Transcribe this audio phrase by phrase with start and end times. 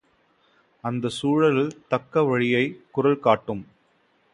[0.83, 2.65] அந்தந்தச் சூழ்நிலையில் தக்க வழியை,
[2.91, 3.63] குறள் காட்டும்!